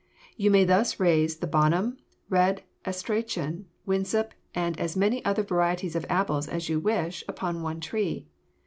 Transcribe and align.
You 0.35 0.49
may 0.49 0.63
thus 0.63 0.99
raise 0.99 1.37
the 1.37 1.45
Bonum, 1.45 1.99
Red 2.27 2.63
Astrachan, 2.85 3.65
Winesap, 3.85 4.31
and 4.55 4.75
as 4.79 4.97
many 4.97 5.23
other 5.23 5.43
varieties 5.43 5.95
of 5.95 6.07
apples 6.09 6.47
as 6.47 6.69
you 6.69 6.79
wish, 6.79 7.23
upon 7.27 7.61
one 7.61 7.79
tree. 7.79 8.27